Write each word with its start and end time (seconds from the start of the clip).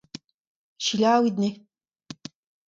Selaouit 0.85 1.35
anezho. 1.37 1.61